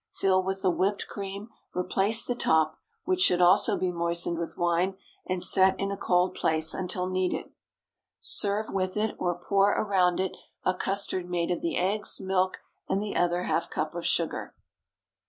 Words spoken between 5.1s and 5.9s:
and set